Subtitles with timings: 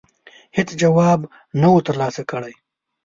[0.57, 1.19] هېڅ جواب
[1.61, 2.53] نه وو ترلاسه کړی.